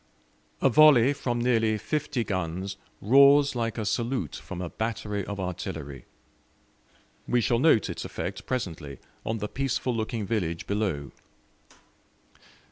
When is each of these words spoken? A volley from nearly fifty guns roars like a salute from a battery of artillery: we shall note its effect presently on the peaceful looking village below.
A 0.63 0.67
volley 0.69 1.13
from 1.13 1.39
nearly 1.39 1.77
fifty 1.77 2.23
guns 2.23 2.75
roars 3.01 3.55
like 3.55 3.77
a 3.77 3.85
salute 3.85 4.35
from 4.35 4.59
a 4.59 4.71
battery 4.71 5.23
of 5.23 5.39
artillery: 5.39 6.05
we 7.27 7.39
shall 7.39 7.59
note 7.59 7.87
its 7.87 8.03
effect 8.03 8.47
presently 8.47 8.97
on 9.23 9.37
the 9.37 9.47
peaceful 9.47 9.93
looking 9.95 10.25
village 10.25 10.65
below. 10.65 11.11